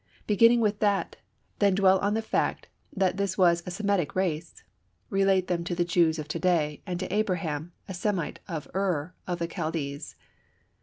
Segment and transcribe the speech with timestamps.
[0.25, 1.17] Beginning with that,
[1.59, 4.63] then dwell on the fact that this was a Semitic race.
[5.11, 9.13] Relate them to the Jews of to day, and to Abraham, a Semite from "Ur
[9.27, 10.15] of the Chaldees."